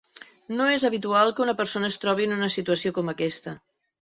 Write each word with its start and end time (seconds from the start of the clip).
No 0.61 0.69
és 0.77 0.85
habitual 0.89 1.33
que 1.39 1.43
una 1.45 1.55
persona 1.59 1.91
es 1.93 1.99
trobi 2.07 2.27
en 2.31 2.35
una 2.39 2.51
situació 2.57 2.95
com 2.97 3.15
aquesta. 3.15 3.55